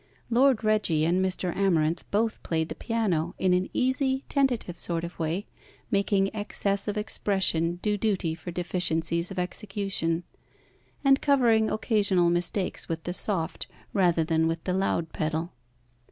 Lord 0.31 0.63
Reggie 0.63 1.05
and 1.05 1.23
Mr. 1.23 1.55
Amarinth 1.55 2.05
both 2.09 2.41
played 2.41 2.69
the 2.69 2.73
piano 2.73 3.35
in 3.37 3.53
an 3.53 3.69
easy, 3.71 4.23
tentative 4.29 4.79
sort 4.79 5.03
of 5.03 5.19
way, 5.19 5.45
making 5.91 6.35
excess 6.35 6.87
of 6.87 6.97
expression 6.97 7.75
do 7.83 7.99
duty 7.99 8.33
for 8.33 8.49
deficiencies 8.49 9.29
of 9.29 9.37
execution, 9.37 10.23
and 11.03 11.21
covering 11.21 11.69
occasional 11.69 12.31
mistakes 12.31 12.89
with 12.89 13.03
the 13.03 13.13
soft 13.13 13.67
rather 13.93 14.23
than 14.23 14.47
with 14.47 14.63
the 14.63 14.73
loud 14.73 15.13
pedal. 15.13 15.53